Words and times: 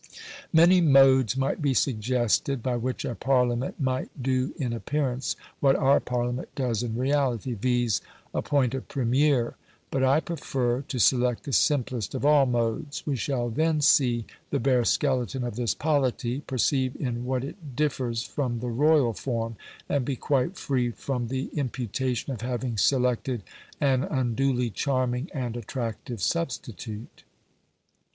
Many 0.51 0.81
modes 0.81 1.37
might 1.37 1.61
be 1.61 1.75
suggested 1.75 2.63
by 2.63 2.75
which 2.75 3.05
a 3.05 3.13
Parliament 3.13 3.79
might 3.79 4.09
do 4.19 4.51
in 4.57 4.73
appearance 4.73 5.35
what 5.59 5.75
our 5.75 5.99
Parliament 5.99 6.49
does 6.55 6.81
in 6.81 6.97
reality, 6.97 7.53
viz., 7.53 8.01
appoint 8.33 8.73
a 8.73 8.81
Premier. 8.81 9.57
But 9.91 10.03
I 10.03 10.19
prefer 10.19 10.81
to 10.81 10.97
select 10.97 11.43
the 11.43 11.53
simplest 11.53 12.15
of 12.15 12.25
all 12.25 12.47
modes. 12.47 13.05
We 13.05 13.15
shall 13.15 13.51
then 13.51 13.79
see 13.79 14.25
the 14.49 14.59
bare 14.59 14.85
skeleton 14.85 15.43
of 15.43 15.55
this 15.55 15.75
polity, 15.75 16.41
perceive 16.47 16.95
in 16.95 17.23
what 17.25 17.43
it 17.43 17.75
differs 17.75 18.23
from 18.23 18.59
the 18.59 18.69
royal 18.69 19.13
form, 19.13 19.55
and 19.87 20.03
be 20.03 20.15
quite 20.15 20.57
free 20.57 20.89
from 20.89 21.27
the 21.27 21.51
imputation 21.53 22.33
of 22.33 22.41
having 22.41 22.75
selected 22.75 23.43
an 23.79 24.03
unduly 24.05 24.71
charming 24.71 25.29
and 25.31 25.55
attractive 25.55 26.23
substitute. 26.23 27.23